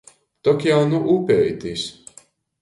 [0.47, 1.85] Tok jau nu upeitis!